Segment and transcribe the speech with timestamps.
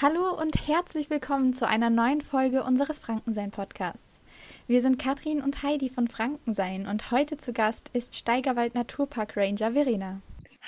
[0.00, 4.20] Hallo und herzlich willkommen zu einer neuen Folge unseres Frankensein-Podcasts.
[4.68, 9.72] Wir sind Katrin und Heidi von Frankensein und heute zu Gast ist Steigerwald Naturpark Ranger
[9.72, 10.20] Verena.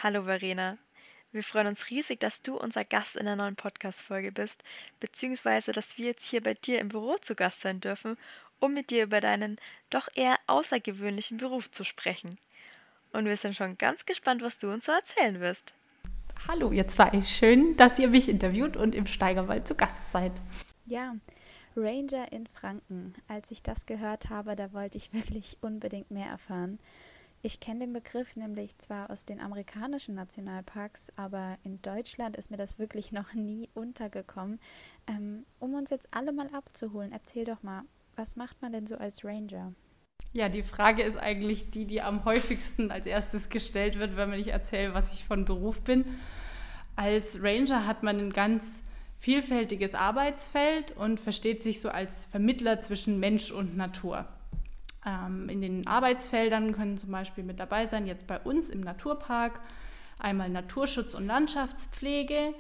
[0.02, 0.76] Hallo Verena.
[1.32, 4.64] Wir freuen uns riesig, dass du unser Gast in der neuen Podcast-Folge bist,
[4.98, 8.16] beziehungsweise dass wir jetzt hier bei dir im Büro zu Gast sein dürfen,
[8.58, 9.56] um mit dir über deinen
[9.90, 12.36] doch eher außergewöhnlichen Beruf zu sprechen.
[13.12, 15.72] Und wir sind schon ganz gespannt, was du uns so erzählen wirst.
[16.48, 20.32] Hallo ihr zwei, schön, dass ihr mich interviewt und im Steigerwald zu Gast seid.
[20.86, 21.14] Ja,
[21.76, 23.12] Ranger in Franken.
[23.28, 26.80] Als ich das gehört habe, da wollte ich wirklich unbedingt mehr erfahren.
[27.42, 32.58] Ich kenne den Begriff nämlich zwar aus den amerikanischen Nationalparks, aber in Deutschland ist mir
[32.58, 34.60] das wirklich noch nie untergekommen.
[35.06, 37.82] Ähm, um uns jetzt alle mal abzuholen, erzähl doch mal,
[38.14, 39.72] was macht man denn so als Ranger?
[40.32, 44.48] Ja, die Frage ist eigentlich die, die am häufigsten als erstes gestellt wird, wenn ich
[44.48, 46.04] erzähle, was ich von Beruf bin.
[46.94, 48.82] Als Ranger hat man ein ganz
[49.18, 54.28] vielfältiges Arbeitsfeld und versteht sich so als Vermittler zwischen Mensch und Natur.
[55.06, 59.60] Ähm, in den Arbeitsfeldern können zum Beispiel mit dabei sein, jetzt bei uns im Naturpark,
[60.18, 62.54] einmal Naturschutz und Landschaftspflege.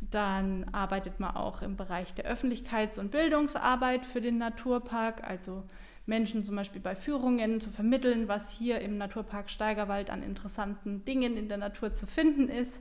[0.00, 5.62] Dann arbeitet man auch im Bereich der Öffentlichkeits- und Bildungsarbeit für den Naturpark, also
[6.06, 11.36] Menschen zum Beispiel bei Führungen zu vermitteln, was hier im Naturpark Steigerwald an interessanten Dingen
[11.36, 12.78] in der Natur zu finden ist.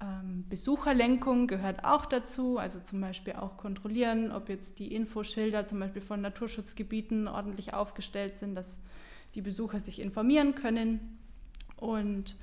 [0.00, 5.80] Ähm, Besucherlenkung gehört auch dazu, also zum Beispiel auch kontrollieren, ob jetzt die Infoschilder zum
[5.80, 8.78] Beispiel von Naturschutzgebieten ordentlich aufgestellt sind, dass
[9.34, 11.18] die Besucher sich informieren können.
[11.76, 12.36] Und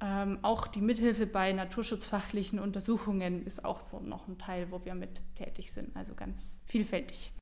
[0.00, 4.94] ähm, auch die Mithilfe bei naturschutzfachlichen Untersuchungen ist auch so noch ein Teil, wo wir
[4.94, 7.32] mit tätig sind, also ganz vielfältig.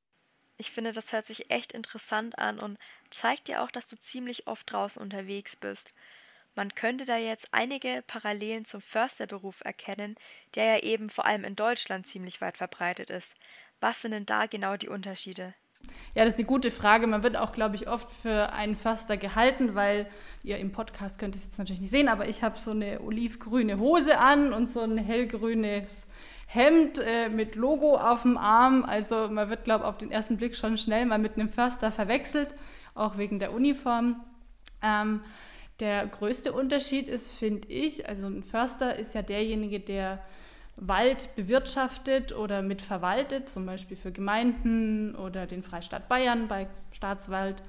[0.56, 2.78] Ich finde, das hört sich echt interessant an und
[3.10, 5.92] zeigt ja auch, dass du ziemlich oft draußen unterwegs bist.
[6.54, 10.16] Man könnte da jetzt einige Parallelen zum Försterberuf erkennen,
[10.54, 13.34] der ja eben vor allem in Deutschland ziemlich weit verbreitet ist.
[13.80, 15.54] Was sind denn da genau die Unterschiede?
[16.14, 17.06] Ja, das ist eine gute Frage.
[17.06, 20.06] Man wird auch, glaube ich, oft für einen Förster gehalten, weil
[20.42, 23.78] ihr im Podcast könnt es jetzt natürlich nicht sehen, aber ich habe so eine olivgrüne
[23.78, 26.06] Hose an und so ein hellgrünes
[26.46, 28.84] Hemd äh, mit Logo auf dem Arm.
[28.84, 31.90] Also man wird, glaube ich, auf den ersten Blick schon schnell mal mit einem Förster
[31.90, 32.54] verwechselt,
[32.94, 34.22] auch wegen der Uniform.
[34.82, 35.20] Ähm,
[35.80, 40.20] der größte Unterschied ist, finde ich, also ein Förster ist ja derjenige, der
[40.76, 47.62] Wald bewirtschaftet oder mitverwaltet, zum Beispiel für Gemeinden oder den Freistaat Bayern bei Staatswald.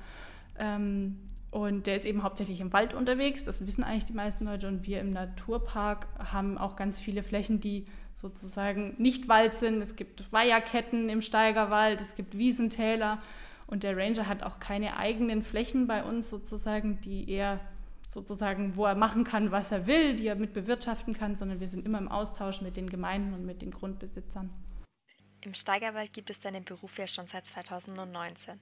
[0.58, 1.18] Ähm,
[1.52, 4.68] und der ist eben hauptsächlich im Wald unterwegs, das wissen eigentlich die meisten Leute.
[4.68, 7.86] Und wir im Naturpark haben auch ganz viele Flächen, die
[8.16, 9.82] sozusagen nicht Wald sind.
[9.82, 13.20] Es gibt Weiherketten im Steigerwald, es gibt Wiesentäler.
[13.68, 17.60] Und der Ranger hat auch keine eigenen Flächen bei uns sozusagen, die er
[18.10, 21.68] sozusagen, wo er machen kann, was er will, die er mit bewirtschaften kann, sondern wir
[21.68, 24.50] sind immer im Austausch mit den Gemeinden und mit den Grundbesitzern.
[25.42, 28.60] Im Steigerwald gibt es deinen Beruf ja schon seit 2019.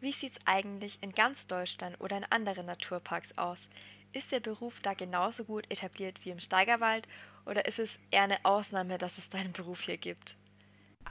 [0.00, 3.68] Wie sieht es eigentlich in ganz Deutschland oder in anderen Naturparks aus?
[4.12, 7.08] Ist der Beruf da genauso gut etabliert wie im Steigerwald
[7.46, 10.36] oder ist es eher eine Ausnahme, dass es deinen Beruf hier gibt?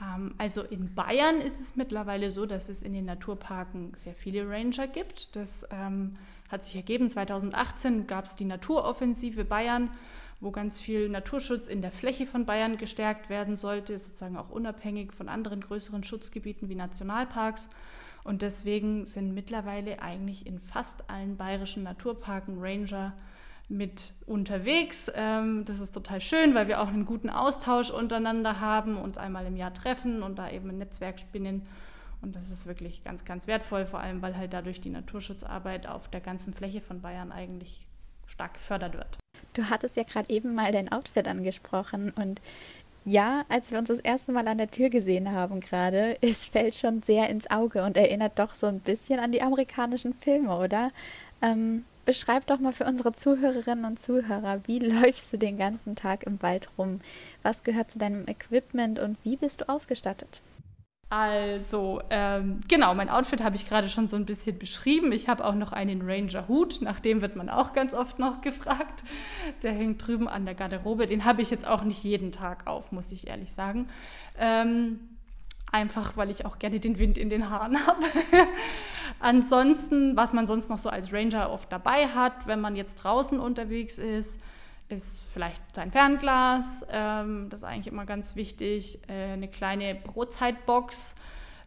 [0.02, 4.48] Ähm, also in Bayern ist es mittlerweile so, dass es in den Naturparken sehr viele
[4.48, 5.36] Ranger gibt.
[5.36, 6.18] Das ähm,
[6.54, 7.10] hat sich ergeben.
[7.10, 9.90] 2018 gab es die Naturoffensive Bayern,
[10.40, 15.12] wo ganz viel Naturschutz in der Fläche von Bayern gestärkt werden sollte, sozusagen auch unabhängig
[15.12, 17.68] von anderen größeren Schutzgebieten wie Nationalparks.
[18.24, 23.14] Und deswegen sind mittlerweile eigentlich in fast allen bayerischen Naturparken Ranger
[23.68, 25.12] mit unterwegs.
[25.14, 29.46] Ähm, das ist total schön, weil wir auch einen guten Austausch untereinander haben, uns einmal
[29.46, 31.66] im Jahr treffen und da eben ein Netzwerk spinnen.
[32.24, 36.08] Und das ist wirklich ganz, ganz wertvoll, vor allem weil halt dadurch die Naturschutzarbeit auf
[36.08, 37.86] der ganzen Fläche von Bayern eigentlich
[38.26, 39.18] stark gefördert wird.
[39.54, 42.42] Du hattest ja gerade eben mal dein Outfit angesprochen und
[43.06, 46.76] ja, als wir uns das erste Mal an der Tür gesehen haben gerade, es fällt
[46.76, 50.92] schon sehr ins Auge und erinnert doch so ein bisschen an die amerikanischen Filme, oder?
[51.42, 56.24] Ähm, beschreib doch mal für unsere Zuhörerinnen und Zuhörer, wie läufst du den ganzen Tag
[56.24, 57.02] im Wald rum?
[57.44, 60.42] Was gehört zu deinem Equipment und wie bist du ausgestattet?
[61.10, 65.12] Also, ähm, genau, mein Outfit habe ich gerade schon so ein bisschen beschrieben.
[65.12, 69.04] Ich habe auch noch einen Ranger-Hut, nach dem wird man auch ganz oft noch gefragt.
[69.62, 71.06] Der hängt drüben an der Garderobe.
[71.06, 73.90] Den habe ich jetzt auch nicht jeden Tag auf, muss ich ehrlich sagen.
[74.40, 75.00] Ähm,
[75.72, 78.04] einfach, weil ich auch gerne den Wind in den Haaren habe.
[79.20, 83.40] Ansonsten, was man sonst noch so als Ranger oft dabei hat, wenn man jetzt draußen
[83.40, 84.40] unterwegs ist,
[84.90, 91.16] ist vielleicht sein Fernglas, ähm, das ist eigentlich immer ganz wichtig, äh, eine kleine Brotzeitbox,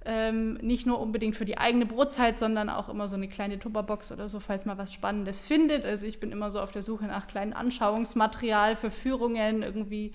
[0.05, 4.13] ähm, nicht nur unbedingt für die eigene Brotzeit, sondern auch immer so eine kleine Tupperbox
[4.13, 5.85] oder so, falls man was Spannendes findet.
[5.85, 10.13] Also ich bin immer so auf der Suche nach kleinen Anschauungsmaterial für Führungen, irgendwie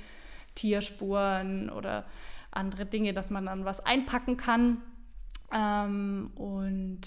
[0.56, 2.06] Tierspuren oder
[2.52, 4.82] andere Dinge, dass man dann was einpacken kann.
[5.54, 7.02] Ähm, und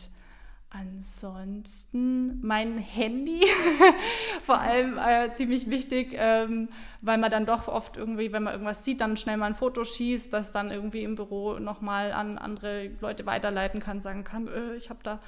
[0.76, 3.46] Ansonsten mein Handy,
[4.42, 6.68] vor allem äh, ziemlich wichtig, ähm,
[7.00, 9.84] weil man dann doch oft irgendwie, wenn man irgendwas sieht, dann schnell mal ein Foto
[9.84, 14.74] schießt, das dann irgendwie im Büro nochmal an andere Leute weiterleiten kann, sagen kann, äh,
[14.74, 15.20] ich habe da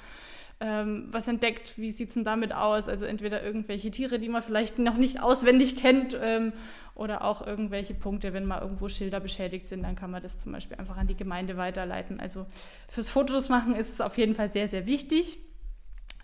[0.59, 2.89] ähm, was entdeckt, wie sieht es denn damit aus?
[2.89, 6.53] Also entweder irgendwelche Tiere, die man vielleicht noch nicht auswendig kennt ähm,
[6.95, 10.51] oder auch irgendwelche Punkte, wenn mal irgendwo Schilder beschädigt sind, dann kann man das zum
[10.51, 12.19] Beispiel einfach an die Gemeinde weiterleiten.
[12.19, 12.47] Also
[12.89, 15.37] fürs Fotos machen ist es auf jeden Fall sehr, sehr wichtig.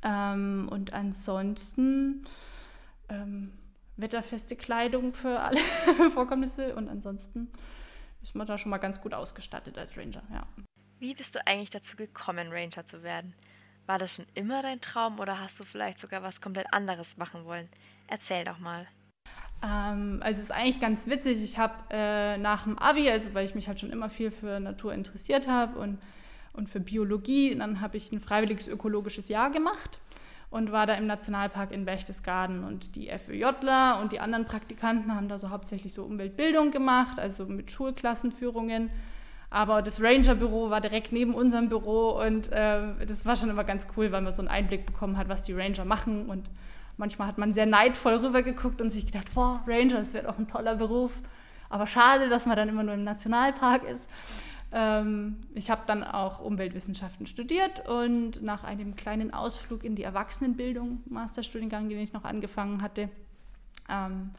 [0.03, 2.25] Ähm, und ansonsten
[3.09, 3.53] ähm,
[3.97, 5.59] wetterfeste Kleidung für alle
[6.13, 7.51] Vorkommnisse und ansonsten
[8.24, 10.47] ist man da schon mal ganz gut ausgestattet als Ranger, ja.
[11.00, 13.33] Wie bist du eigentlich dazu gekommen, Ranger zu werden?
[13.85, 17.45] War das schon immer dein Traum oder hast du vielleicht sogar was komplett anderes machen
[17.45, 17.68] wollen?
[18.07, 18.88] Erzähl doch mal.
[19.62, 21.44] Ähm, also es ist eigentlich ganz witzig.
[21.44, 24.59] Ich habe äh, nach dem Abi, also weil ich mich halt schon immer viel für
[24.59, 26.00] Natur interessiert habe und,
[26.53, 30.00] und für Biologie, dann habe ich ein freiwilliges ökologisches Jahr gemacht
[30.50, 32.63] und war da im Nationalpark in Berchtesgaden.
[32.63, 37.45] Und die FÖJler und die anderen Praktikanten haben da so hauptsächlich so Umweltbildung gemacht, also
[37.45, 38.91] mit Schulklassenführungen.
[39.53, 43.85] Aber das Ranger-Büro war direkt neben unserem Büro und äh, das war schon immer ganz
[43.95, 46.25] cool, weil man so einen Einblick bekommen hat, was die Ranger machen.
[46.25, 46.50] Und
[46.97, 50.47] manchmal hat man sehr neidvoll rübergeguckt und sich gedacht, boah, Ranger, das wäre doch ein
[50.47, 51.11] toller Beruf.
[51.69, 54.09] Aber schade, dass man dann immer nur im Nationalpark ist.
[54.71, 61.03] Ähm, ich habe dann auch Umweltwissenschaften studiert und nach einem kleinen Ausflug in die Erwachsenenbildung,
[61.05, 63.07] Masterstudiengang, den ich noch angefangen hatte,
[63.88, 64.31] ähm,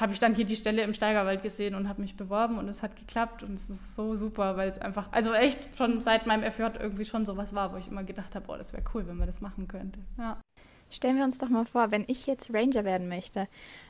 [0.00, 2.82] habe ich dann hier die Stelle im Steigerwald gesehen und habe mich beworben und es
[2.82, 6.50] hat geklappt und es ist so super, weil es einfach, also echt schon seit meinem
[6.50, 9.16] FJ irgendwie schon sowas war, wo ich immer gedacht habe, oh, das wäre cool, wenn
[9.16, 9.98] man das machen könnte.
[10.18, 10.38] Ja.
[10.90, 13.46] Stellen wir uns doch mal vor, wenn ich jetzt Ranger werden möchte,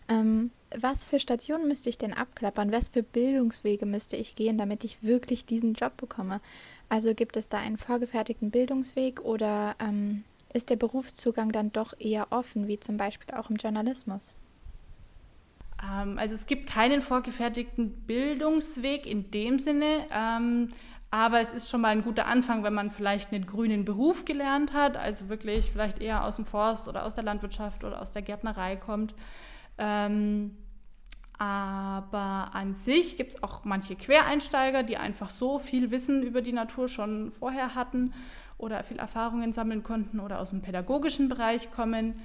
[0.08, 2.72] ähm, was für Stationen müsste ich denn abklappern?
[2.72, 6.40] Was für Bildungswege müsste ich gehen, damit ich wirklich diesen Job bekomme?
[6.90, 12.26] Also gibt es da einen vorgefertigten Bildungsweg oder ähm, ist der Berufszugang dann doch eher
[12.30, 14.30] offen, wie zum Beispiel auch im Journalismus?
[15.82, 20.68] Ähm, also es gibt keinen vorgefertigten Bildungsweg in dem Sinne, ähm,
[21.10, 24.72] aber es ist schon mal ein guter Anfang, wenn man vielleicht einen grünen Beruf gelernt
[24.72, 28.22] hat, also wirklich vielleicht eher aus dem Forst oder aus der Landwirtschaft oder aus der
[28.22, 29.14] Gärtnerei kommt.
[29.78, 30.56] Ähm,
[31.36, 36.52] aber an sich gibt es auch manche Quereinsteiger, die einfach so viel Wissen über die
[36.52, 38.12] Natur schon vorher hatten
[38.58, 42.16] oder viel Erfahrungen sammeln konnten oder aus dem pädagogischen Bereich kommen.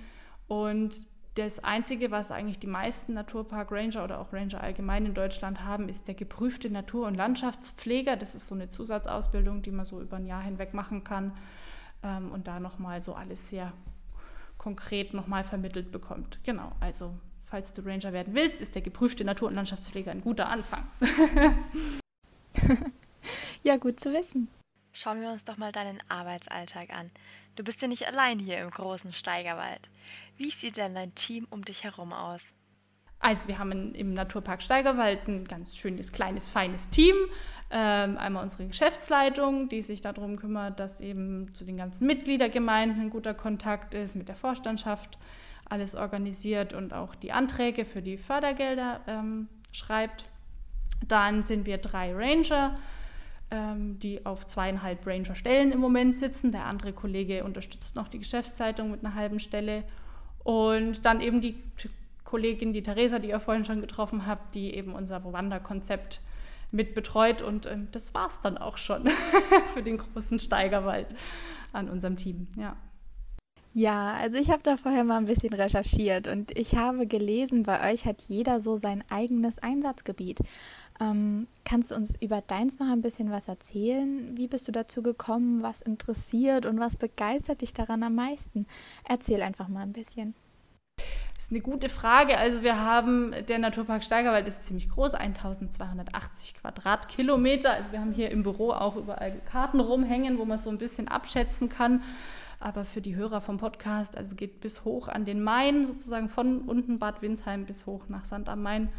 [0.47, 1.01] Und
[1.35, 5.89] das Einzige, was eigentlich die meisten Naturpark Ranger oder auch Ranger allgemein in Deutschland haben,
[5.89, 8.15] ist der geprüfte Natur- und Landschaftspfleger.
[8.15, 11.33] Das ist so eine Zusatzausbildung, die man so über ein Jahr hinweg machen kann
[12.03, 13.73] ähm, und da nochmal so alles sehr
[14.57, 16.39] konkret nochmal vermittelt bekommt.
[16.43, 17.13] Genau, also
[17.45, 20.87] falls du Ranger werden willst, ist der geprüfte Natur- und Landschaftspfleger ein guter Anfang.
[23.63, 24.47] ja, gut zu wissen.
[24.97, 27.07] Schauen wir uns doch mal deinen Arbeitsalltag an.
[27.57, 29.89] Du bist ja nicht allein hier im großen Steigerwald.
[30.37, 32.53] Wie sieht denn dein Team um dich herum aus?
[33.19, 37.13] Also wir haben im Naturpark Steigerwald ein ganz schönes, kleines, feines Team.
[37.71, 43.09] Ähm, einmal unsere Geschäftsleitung, die sich darum kümmert, dass eben zu den ganzen Mitgliedergemeinden ein
[43.09, 45.17] guter Kontakt ist, mit der Vorstandschaft
[45.65, 50.31] alles organisiert und auch die Anträge für die Fördergelder ähm, schreibt.
[51.05, 52.77] Dann sind wir drei Ranger,
[53.55, 56.51] ähm, die auf zweieinhalb Ranger-Stellen im Moment sitzen.
[56.51, 59.83] Der andere Kollege unterstützt noch die Geschäftszeitung mit einer halben Stelle.
[60.43, 61.55] Und dann eben die
[62.25, 66.19] Kollegin, die Theresa, die ihr vorhin schon getroffen habt, die eben unser Wanderkonzept
[66.71, 67.41] mit betreut.
[67.41, 69.07] Und ähm, das war es dann auch schon
[69.73, 71.07] für den großen Steigerwald
[71.71, 72.47] an unserem Team.
[72.57, 72.75] Ja.
[73.77, 77.91] Ja, also ich habe da vorher mal ein bisschen recherchiert und ich habe gelesen, bei
[77.91, 80.39] euch hat jeder so sein eigenes Einsatzgebiet.
[81.01, 84.37] Ähm, kannst du uns über deins noch ein bisschen was erzählen?
[84.37, 85.61] Wie bist du dazu gekommen?
[85.61, 88.65] Was interessiert und was begeistert dich daran am meisten?
[89.07, 90.35] Erzähl einfach mal ein bisschen.
[91.35, 92.37] Das ist eine gute Frage.
[92.37, 97.71] Also wir haben, der Naturpark Steigerwald ist ziemlich groß, 1280 Quadratkilometer.
[97.71, 101.09] Also wir haben hier im Büro auch überall Karten rumhängen, wo man so ein bisschen
[101.09, 102.03] abschätzen kann.
[102.61, 106.61] Aber für die Hörer vom Podcast, also geht bis hoch an den Main, sozusagen von
[106.61, 108.89] unten Bad Windsheim bis hoch nach Sand am Main.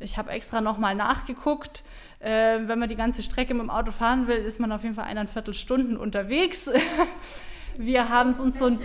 [0.00, 1.84] Ich habe extra nochmal nachgeguckt.
[2.18, 4.94] Äh, wenn man die ganze Strecke mit dem Auto fahren will, ist man auf jeden
[4.94, 6.70] Fall eineinviertel Stunden unterwegs.
[7.76, 8.80] Wir haben es uns so ein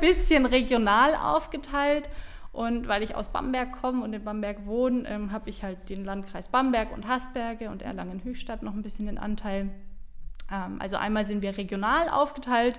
[0.00, 2.08] bisschen regional aufgeteilt
[2.52, 6.04] Und weil ich aus Bamberg komme und in Bamberg wohne, ähm, habe ich halt den
[6.04, 9.70] Landkreis Bamberg und Hasberge und Erlangen-Höchstadt noch ein bisschen den Anteil.
[10.50, 12.78] Ähm, also einmal sind wir regional aufgeteilt,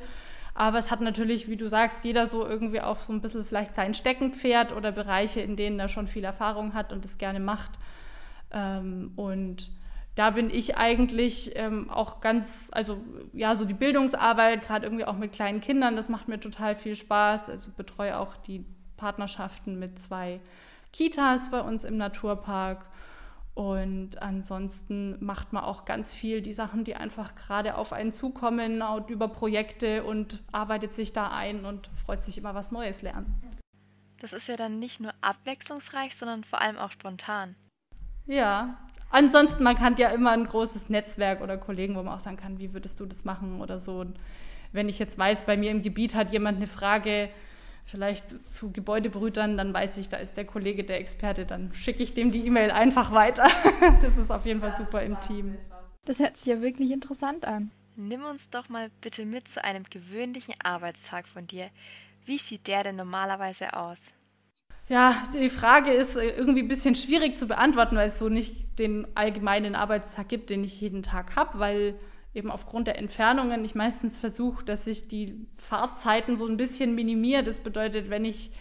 [0.55, 3.73] aber es hat natürlich, wie du sagst, jeder so irgendwie auch so ein bisschen vielleicht
[3.73, 7.71] sein Steckenpferd oder Bereiche, in denen er schon viel Erfahrung hat und das gerne macht.
[8.51, 9.71] Ähm, und
[10.15, 13.01] da bin ich eigentlich ähm, auch ganz, also
[13.33, 16.95] ja, so die Bildungsarbeit, gerade irgendwie auch mit kleinen Kindern, das macht mir total viel
[16.95, 17.49] Spaß.
[17.49, 18.63] Also betreue auch die
[18.95, 20.39] Partnerschaften mit zwei
[20.91, 22.85] Kitas bei uns im Naturpark.
[23.55, 28.83] Und ansonsten macht man auch ganz viel die Sachen, die einfach gerade auf einen zukommen,
[29.07, 33.35] über Projekte und arbeitet sich da ein und freut sich immer was Neues lernen.
[34.19, 37.55] Das ist ja dann nicht nur abwechslungsreich, sondern vor allem auch spontan.
[38.25, 38.77] Ja,
[39.11, 42.57] ansonsten, man kann ja immer ein großes Netzwerk oder Kollegen, wo man auch sagen kann,
[42.57, 43.99] wie würdest du das machen oder so.
[43.99, 44.17] Und
[44.71, 47.29] wenn ich jetzt weiß, bei mir im Gebiet hat jemand eine Frage,
[47.85, 52.13] vielleicht zu Gebäudebrütern, dann weiß ich, da ist der Kollege der Experte, dann schicke ich
[52.13, 53.47] dem die E-Mail einfach weiter.
[54.01, 55.57] Das ist auf jeden Fall super im Team.
[56.05, 57.71] Das hört sich ja wirklich interessant an.
[57.95, 61.69] Nimm uns doch mal bitte mit zu einem gewöhnlichen Arbeitstag von dir.
[62.25, 63.99] Wie sieht der denn normalerweise aus?
[64.89, 68.79] Ja, die Frage ist äh, irgendwie ein bisschen schwierig zu beantworten, weil es so nicht
[68.79, 71.95] den allgemeinen Arbeitstag gibt, den ich jeden Tag habe, weil
[72.33, 77.43] eben aufgrund der Entfernungen ich meistens versuche, dass ich die Fahrzeiten so ein bisschen minimiere.
[77.43, 78.51] Das bedeutet, wenn ich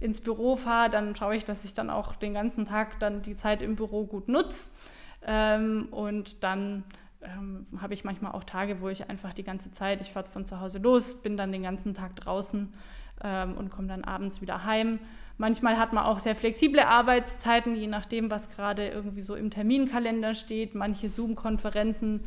[0.00, 3.36] ins Büro fahre, dann schaue ich, dass ich dann auch den ganzen Tag dann die
[3.36, 4.70] Zeit im Büro gut nutze.
[5.26, 6.84] Ähm, und dann
[7.22, 10.44] ähm, habe ich manchmal auch Tage, wo ich einfach die ganze Zeit, ich fahre von
[10.44, 12.74] zu Hause los, bin dann den ganzen Tag draußen
[13.22, 14.98] ähm, und komme dann abends wieder heim.
[15.38, 20.34] Manchmal hat man auch sehr flexible Arbeitszeiten, je nachdem, was gerade irgendwie so im Terminkalender
[20.34, 20.74] steht.
[20.74, 22.24] Manche Zoom-Konferenzen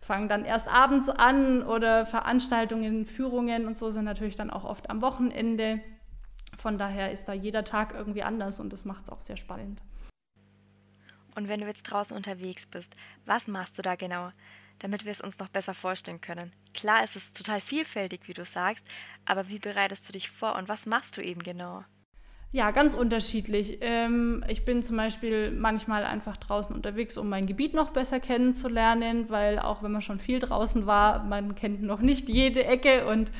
[0.00, 4.90] fangen dann erst abends an oder Veranstaltungen, Führungen und so sind natürlich dann auch oft
[4.90, 5.80] am Wochenende.
[6.56, 9.80] Von daher ist da jeder Tag irgendwie anders und das macht es auch sehr spannend.
[11.34, 14.32] Und wenn du jetzt draußen unterwegs bist, was machst du da genau,
[14.80, 16.52] damit wir es uns noch besser vorstellen können?
[16.74, 18.84] Klar ist es total vielfältig, wie du sagst,
[19.24, 21.84] aber wie bereitest du dich vor und was machst du eben genau?
[22.50, 23.78] Ja, ganz unterschiedlich.
[23.82, 29.28] Ähm, ich bin zum Beispiel manchmal einfach draußen unterwegs, um mein Gebiet noch besser kennenzulernen,
[29.28, 33.30] weil auch wenn man schon viel draußen war, man kennt noch nicht jede Ecke und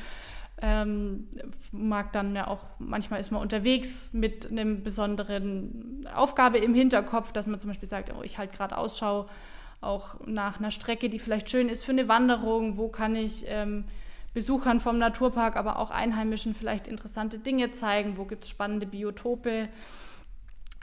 [0.61, 1.27] ähm,
[1.71, 7.47] mag dann ja auch, manchmal ist man unterwegs mit einem besonderen Aufgabe im Hinterkopf, dass
[7.47, 9.27] man zum Beispiel sagt, oh, ich halte gerade Ausschau
[9.81, 13.85] auch nach einer Strecke, die vielleicht schön ist für eine Wanderung, wo kann ich ähm,
[14.33, 19.69] Besuchern vom Naturpark, aber auch Einheimischen vielleicht interessante Dinge zeigen, wo gibt es spannende Biotope,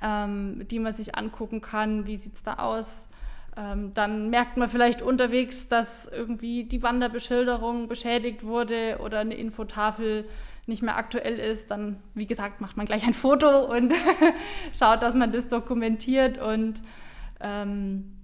[0.03, 3.09] ähm, die man sich angucken kann, wie sieht es da aus.
[3.57, 10.29] Ähm, dann merkt man vielleicht unterwegs, dass irgendwie die Wanderbeschilderung beschädigt wurde oder eine Infotafel
[10.67, 11.71] nicht mehr aktuell ist.
[11.71, 13.95] Dann, wie gesagt, macht man gleich ein Foto und
[14.79, 16.83] schaut, dass man das dokumentiert und
[17.41, 18.16] ähm,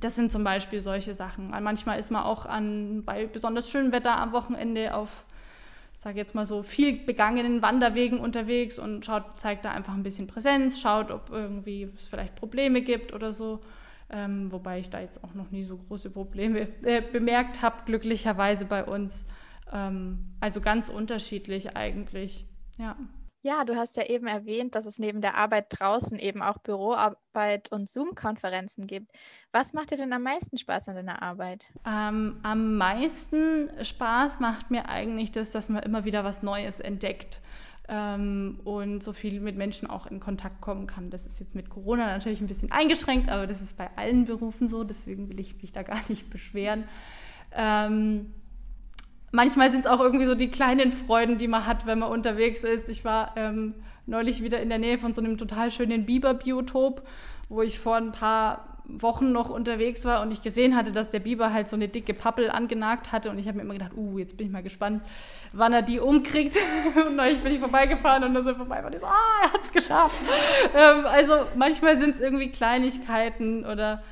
[0.00, 1.50] das sind zum Beispiel solche Sachen.
[1.50, 5.24] Manchmal ist man auch an, bei besonders schönem Wetter am Wochenende auf,
[5.96, 10.26] sage jetzt mal so, viel begangenen Wanderwegen unterwegs und schaut, zeigt da einfach ein bisschen
[10.26, 13.60] Präsenz, schaut, ob irgendwie es vielleicht Probleme gibt oder so.
[14.10, 18.66] Ähm, wobei ich da jetzt auch noch nie so große Probleme äh, bemerkt habe, glücklicherweise
[18.66, 19.24] bei uns.
[19.72, 22.44] Ähm, also ganz unterschiedlich eigentlich,
[22.78, 22.96] ja.
[23.44, 27.72] Ja, du hast ja eben erwähnt, dass es neben der Arbeit draußen eben auch Büroarbeit
[27.72, 29.10] und Zoom-Konferenzen gibt.
[29.50, 31.66] Was macht dir denn am meisten Spaß an deiner Arbeit?
[31.84, 37.40] Ähm, am meisten Spaß macht mir eigentlich das, dass man immer wieder was Neues entdeckt
[37.88, 41.10] ähm, und so viel mit Menschen auch in Kontakt kommen kann.
[41.10, 44.68] Das ist jetzt mit Corona natürlich ein bisschen eingeschränkt, aber das ist bei allen Berufen
[44.68, 46.84] so, deswegen will ich mich da gar nicht beschweren.
[47.50, 48.32] Ähm,
[49.32, 52.62] manchmal sind es auch irgendwie so die kleinen Freuden, die man hat, wenn man unterwegs
[52.62, 52.88] ist.
[52.88, 53.74] Ich war ähm,
[54.06, 57.02] neulich wieder in der Nähe von so einem total schönen Biberbiotop,
[57.48, 61.20] wo ich vor ein paar Wochen noch unterwegs war und ich gesehen hatte, dass der
[61.20, 64.18] Biber halt so eine dicke Pappel angenagt hatte und ich habe mir immer gedacht, uh,
[64.18, 65.02] jetzt bin ich mal gespannt,
[65.52, 66.56] wann er die umkriegt.
[67.06, 69.62] und neulich bin ich vorbeigefahren und da sind vorbei und ich so, ah, er hat
[69.62, 70.16] es geschafft.
[70.76, 74.02] ähm, also manchmal sind es irgendwie Kleinigkeiten oder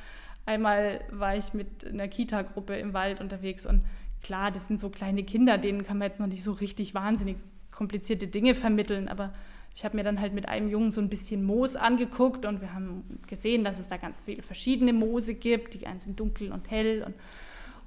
[0.45, 3.83] einmal war ich mit einer Kita-Gruppe im Wald unterwegs und
[4.21, 7.37] klar, das sind so kleine Kinder, denen kann man jetzt noch nicht so richtig wahnsinnig
[7.71, 9.33] komplizierte Dinge vermitteln, aber
[9.75, 12.73] ich habe mir dann halt mit einem Jungen so ein bisschen Moos angeguckt und wir
[12.73, 15.73] haben gesehen, dass es da ganz viele verschiedene Moose gibt.
[15.73, 17.15] Die einen sind dunkel und hell und,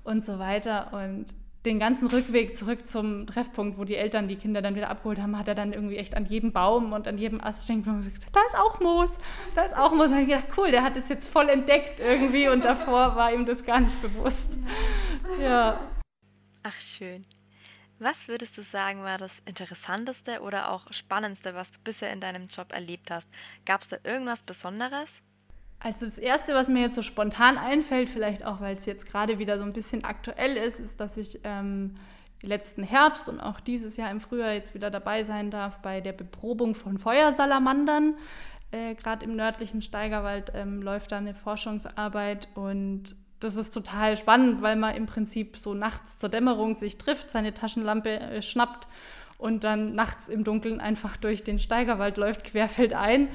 [0.05, 0.93] und so weiter.
[0.93, 1.27] Und
[1.65, 5.39] den ganzen Rückweg zurück zum Treffpunkt, wo die Eltern die Kinder dann wieder abgeholt haben,
[5.39, 8.27] hat er dann irgendwie echt an jedem Baum und an jedem Ast stehen und gesagt,
[8.33, 9.11] da ist auch Moos,
[9.55, 10.09] da ist auch Moos.
[10.09, 13.33] Da habe ich gedacht, cool, der hat es jetzt voll entdeckt irgendwie und davor war
[13.33, 14.59] ihm das gar nicht bewusst.
[15.41, 15.81] Ja.
[16.65, 17.23] Ach schön.
[17.99, 22.49] Was würdest du sagen, war das Interessanteste oder auch Spannendste, was du bisher in deinem
[22.49, 23.29] Job erlebt hast?
[23.67, 25.23] Gab es da irgendwas Besonderes?
[25.79, 29.39] Also das Erste, was mir jetzt so spontan einfällt, vielleicht auch, weil es jetzt gerade
[29.39, 31.97] wieder so ein bisschen aktuell ist, ist, dass ich ähm,
[32.41, 36.13] letzten Herbst und auch dieses Jahr im Frühjahr jetzt wieder dabei sein darf bei der
[36.13, 38.17] Beprobung von Feuersalamandern.
[38.73, 44.63] Äh, gerade im nördlichen Steigerwald ähm, läuft da eine Forschungsarbeit und das ist total spannend,
[44.63, 48.89] weil man im Prinzip so nachts zur Dämmerung sich trifft, seine Taschenlampe äh, schnappt
[49.37, 53.29] und dann nachts im Dunkeln einfach durch den Steigerwald läuft, querfeldein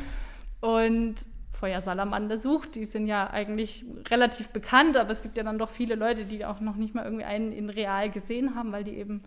[0.61, 1.15] und
[1.51, 2.75] Feuersalamander sucht.
[2.75, 6.43] Die sind ja eigentlich relativ bekannt, aber es gibt ja dann doch viele Leute, die
[6.43, 9.21] auch noch nicht mal irgendwie einen in real gesehen haben, weil die eben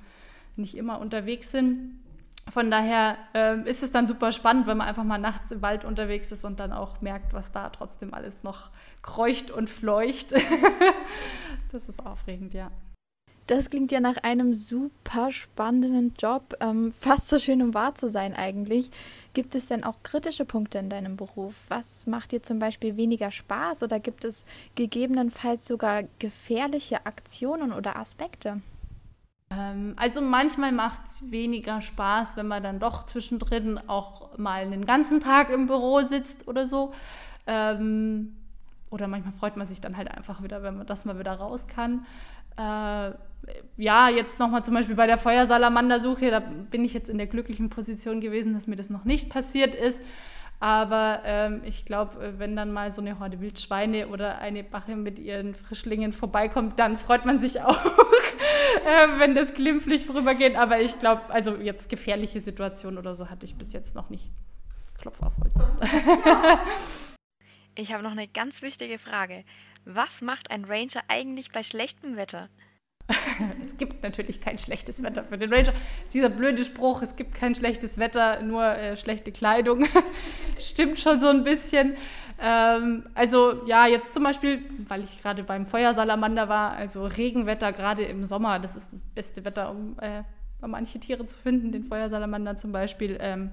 [0.57, 2.02] nicht immer unterwegs sind.
[2.51, 5.85] Von daher äh, ist es dann super spannend, wenn man einfach mal nachts im Wald
[5.85, 8.71] unterwegs ist und dann auch merkt, was da trotzdem alles noch
[9.01, 10.33] kreucht und fleucht.
[11.73, 12.71] das ist aufregend, ja.
[13.49, 16.55] Das klingt ja nach einem super spannenden Job.
[16.61, 18.91] Ähm, fast so schön, um wahr zu sein eigentlich.
[19.35, 21.55] Gibt es denn auch kritische Punkte in deinem Beruf?
[21.69, 24.45] Was macht dir zum Beispiel weniger Spaß oder gibt es
[24.75, 28.63] gegebenenfalls sogar gefährliche Aktionen oder Aspekte?
[29.53, 34.87] Ähm, also manchmal macht es weniger Spaß, wenn man dann doch zwischendrin auch mal einen
[34.87, 36.93] ganzen Tag im Büro sitzt oder so.
[37.47, 38.37] Ähm,
[38.91, 41.67] oder manchmal freut man sich dann halt einfach wieder, wenn man das mal wieder raus
[41.67, 42.07] kann.
[42.57, 43.13] Äh,
[43.77, 47.71] ja, jetzt nochmal zum Beispiel bei der Feuersalamandersuche, da bin ich jetzt in der glücklichen
[47.71, 50.01] Position gewesen, dass mir das noch nicht passiert ist.
[50.63, 54.95] Aber ähm, ich glaube, äh, wenn dann mal so eine Horde Wildschweine oder eine Bache
[54.95, 60.55] mit ihren Frischlingen vorbeikommt, dann freut man sich auch, äh, wenn das glimpflich vorübergeht.
[60.55, 64.31] Aber ich glaube, also jetzt gefährliche Situationen oder so hatte ich bis jetzt noch nicht.
[64.99, 65.55] Klopf auf Holz.
[67.75, 69.45] Ich habe noch eine ganz wichtige Frage.
[69.87, 72.51] Was macht ein Ranger eigentlich bei schlechtem Wetter?
[73.61, 75.73] es gibt natürlich kein schlechtes Wetter für den Ranger.
[76.13, 79.87] Dieser blöde Spruch, es gibt kein schlechtes Wetter, nur äh, schlechte Kleidung,
[80.59, 81.97] stimmt schon so ein bisschen.
[82.41, 88.05] Ähm, also ja, jetzt zum Beispiel, weil ich gerade beim Feuersalamander war, also Regenwetter gerade
[88.05, 90.23] im Sommer, das ist das beste Wetter, um äh,
[90.67, 93.19] manche Tiere zu finden, den Feuersalamander zum Beispiel.
[93.21, 93.51] Ähm,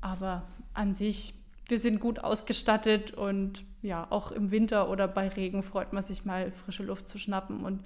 [0.00, 0.42] aber
[0.74, 1.34] an sich
[1.68, 6.24] wir sind gut ausgestattet und ja, auch im Winter oder bei Regen freut man sich
[6.24, 7.60] mal, frische Luft zu schnappen.
[7.60, 7.82] Und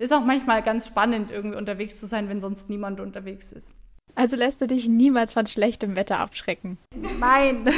[0.00, 3.74] ist auch manchmal ganz spannend, irgendwie unterwegs zu sein, wenn sonst niemand unterwegs ist.
[4.14, 6.78] Also lässt du dich niemals von schlechtem Wetter abschrecken?
[7.18, 7.70] Nein.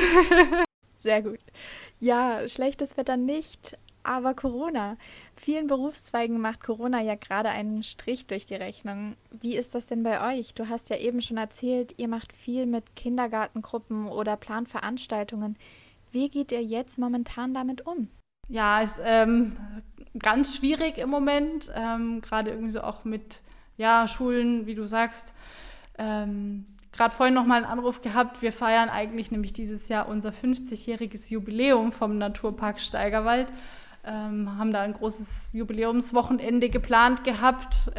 [0.96, 1.40] Sehr gut.
[1.98, 4.96] Ja, schlechtes Wetter nicht, aber Corona.
[5.34, 9.16] Vielen Berufszweigen macht Corona ja gerade einen Strich durch die Rechnung.
[9.32, 10.54] Wie ist das denn bei euch?
[10.54, 15.56] Du hast ja eben schon erzählt, ihr macht viel mit Kindergartengruppen oder plant Veranstaltungen.
[16.12, 18.08] Wie geht ihr jetzt momentan damit um?
[18.52, 19.56] Ja, ist ähm,
[20.18, 23.40] ganz schwierig im Moment, ähm, gerade irgendwie so auch mit
[23.78, 25.32] ja, Schulen, wie du sagst.
[25.96, 28.42] Ähm, gerade vorhin noch mal einen Anruf gehabt.
[28.42, 33.50] Wir feiern eigentlich nämlich dieses Jahr unser 50-jähriges Jubiläum vom Naturpark Steigerwald
[34.04, 37.90] ähm, haben da ein großes Jubiläumswochenende geplant gehabt.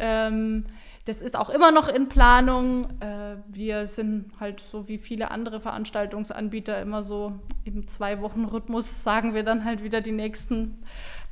[1.04, 2.88] Das ist auch immer noch in Planung.
[3.00, 9.42] Äh, wir sind halt so wie viele andere Veranstaltungsanbieter immer so im Zwei-Wochen-Rhythmus, sagen wir
[9.42, 10.78] dann halt wieder die nächsten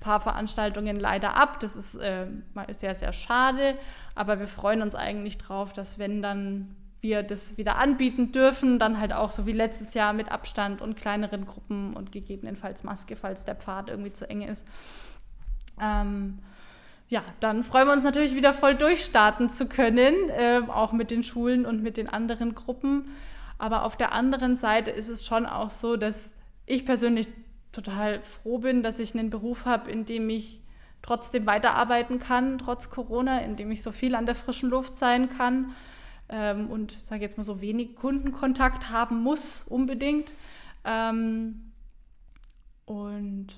[0.00, 1.58] paar Veranstaltungen leider ab.
[1.61, 2.26] Das ist äh,
[2.72, 3.78] sehr, sehr schade,
[4.14, 9.00] aber wir freuen uns eigentlich drauf, dass wenn dann wir das wieder anbieten dürfen, dann
[9.00, 13.44] halt auch so wie letztes Jahr mit Abstand und kleineren Gruppen und gegebenenfalls Maske, falls
[13.44, 14.64] der Pfad irgendwie zu eng ist.
[15.80, 16.38] Ähm,
[17.12, 21.22] ja, dann freuen wir uns natürlich wieder voll durchstarten zu können, äh, auch mit den
[21.22, 23.11] Schulen und mit den anderen Gruppen.
[23.59, 26.33] Aber auf der anderen Seite ist es schon auch so, dass
[26.64, 27.29] ich persönlich
[27.70, 30.62] total froh bin, dass ich einen Beruf habe, in dem ich
[31.03, 35.29] trotzdem weiterarbeiten kann, trotz Corona, in dem ich so viel an der frischen Luft sein
[35.29, 35.75] kann
[36.31, 40.33] ähm, und sage jetzt mal so wenig Kundenkontakt haben muss unbedingt.
[40.87, 41.72] Ähm,
[42.87, 43.48] und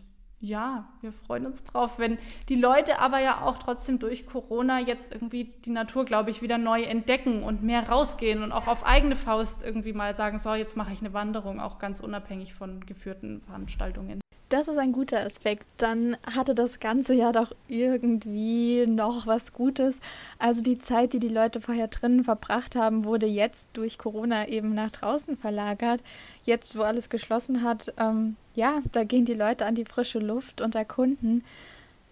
[0.45, 5.13] ja, wir freuen uns drauf, wenn die Leute aber ja auch trotzdem durch Corona jetzt
[5.13, 9.17] irgendwie die Natur, glaube ich, wieder neu entdecken und mehr rausgehen und auch auf eigene
[9.17, 13.41] Faust irgendwie mal sagen, so, jetzt mache ich eine Wanderung, auch ganz unabhängig von geführten
[13.41, 14.24] Veranstaltungen.
[14.55, 15.67] Das ist ein guter Aspekt.
[15.79, 19.99] Dann hatte das Ganze ja doch irgendwie noch was Gutes.
[20.39, 24.73] Also die Zeit, die die Leute vorher drinnen verbracht haben, wurde jetzt durch Corona eben
[24.73, 26.03] nach draußen verlagert.
[26.45, 30.61] Jetzt, wo alles geschlossen hat, ähm, ja, da gehen die Leute an die frische Luft
[30.61, 31.43] und erkunden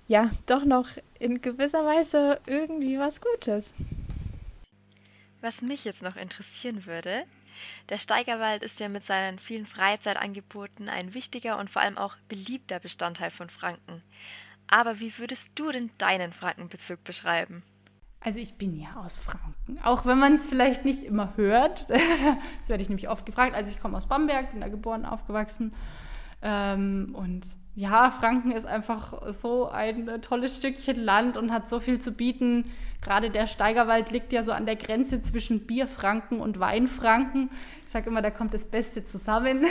[0.09, 0.89] ja doch noch
[1.21, 3.73] in gewisser Weise irgendwie was Gutes.
[5.41, 7.23] Was mich jetzt noch interessieren würde,
[7.89, 12.81] der Steigerwald ist ja mit seinen vielen Freizeitangeboten ein wichtiger und vor allem auch beliebter
[12.81, 14.03] Bestandteil von Franken.
[14.69, 17.63] Aber wie würdest du denn deinen Frankenbezug beschreiben?
[18.21, 21.91] Also ich bin ja aus Franken, auch wenn man es vielleicht nicht immer hört.
[21.91, 23.55] das werde ich nämlich oft gefragt.
[23.55, 25.75] Also ich komme aus Bamberg, bin da geboren, aufgewachsen.
[26.41, 27.43] Ähm, und
[27.75, 32.71] ja, Franken ist einfach so ein tolles Stückchen Land und hat so viel zu bieten.
[33.01, 37.51] Gerade der Steigerwald liegt ja so an der Grenze zwischen Bierfranken und Weinfranken.
[37.85, 39.65] Ich sage immer, da kommt das Beste zusammen.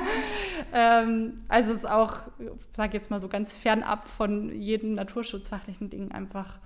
[0.72, 5.90] ähm, also es ist auch, ich sage jetzt mal so ganz fernab von jedem naturschutzfachlichen
[5.90, 6.58] Ding einfach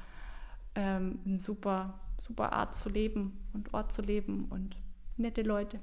[0.77, 4.77] ähm, eine super, super Art zu leben und Ort zu leben und
[5.17, 5.81] nette Leute.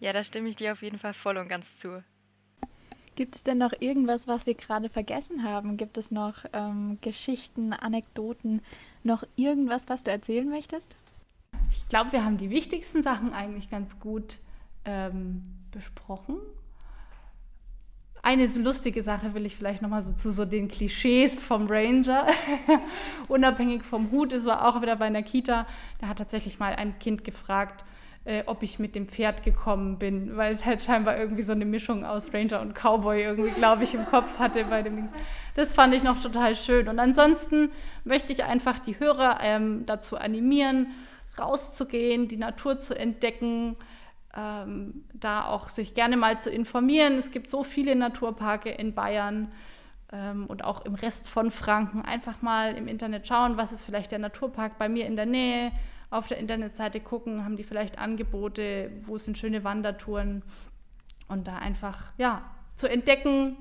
[0.00, 2.02] Ja, da stimme ich dir auf jeden Fall voll und ganz zu.
[3.14, 5.76] Gibt es denn noch irgendwas, was wir gerade vergessen haben?
[5.76, 8.62] Gibt es noch ähm, Geschichten, Anekdoten,
[9.04, 10.96] noch irgendwas, was du erzählen möchtest?
[11.70, 14.38] Ich glaube, wir haben die wichtigsten Sachen eigentlich ganz gut
[14.84, 16.36] ähm, besprochen.
[18.24, 22.28] Eine lustige Sache will ich vielleicht nochmal so zu so den Klischees vom Ranger.
[23.28, 25.66] Unabhängig vom Hut, es war auch wieder bei einer Kita.
[26.00, 27.84] Da hat tatsächlich mal ein Kind gefragt,
[28.24, 31.64] äh, ob ich mit dem Pferd gekommen bin, weil es halt scheinbar irgendwie so eine
[31.64, 35.08] Mischung aus Ranger und Cowboy irgendwie, glaube ich, im Kopf hatte bei dem.
[35.56, 36.88] Das fand ich noch total schön.
[36.88, 37.70] Und ansonsten
[38.04, 40.88] möchte ich einfach die Hörer ähm, dazu animieren,
[41.38, 43.76] rauszugehen, die Natur zu entdecken,
[44.36, 47.14] ähm, da auch sich gerne mal zu informieren.
[47.14, 49.50] Es gibt so viele Naturparke in Bayern
[50.12, 52.02] ähm, und auch im Rest von Franken.
[52.02, 55.72] Einfach mal im Internet schauen, was ist vielleicht der Naturpark bei mir in der Nähe
[56.12, 60.42] auf der Internetseite gucken, haben die vielleicht Angebote, wo sind schöne Wandertouren
[61.28, 62.42] und da einfach ja
[62.76, 63.56] zu entdecken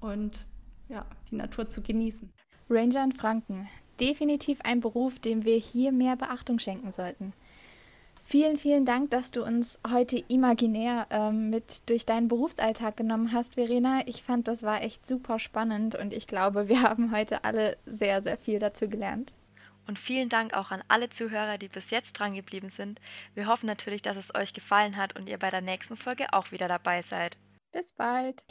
[0.00, 0.44] und
[0.88, 2.30] ja, die Natur zu genießen.
[2.68, 3.68] Ranger in Franken.
[4.00, 7.32] Definitiv ein Beruf, dem wir hier mehr Beachtung schenken sollten.
[8.24, 13.54] Vielen, vielen Dank, dass du uns heute imaginär ähm, mit durch deinen Berufsalltag genommen hast,
[13.54, 14.00] Verena.
[14.06, 18.22] Ich fand, das war echt super spannend und ich glaube, wir haben heute alle sehr,
[18.22, 19.34] sehr viel dazu gelernt.
[19.86, 23.00] Und vielen Dank auch an alle Zuhörer, die bis jetzt dran geblieben sind.
[23.34, 26.52] Wir hoffen natürlich, dass es euch gefallen hat und ihr bei der nächsten Folge auch
[26.52, 27.36] wieder dabei seid.
[27.72, 28.42] Bis bald.